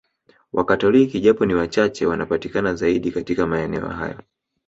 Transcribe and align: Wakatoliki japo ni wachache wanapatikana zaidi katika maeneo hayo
Wakatoliki 0.53 1.19
japo 1.19 1.45
ni 1.45 1.53
wachache 1.53 2.05
wanapatikana 2.05 2.75
zaidi 2.75 3.11
katika 3.11 3.47
maeneo 3.47 3.87
hayo 3.89 4.17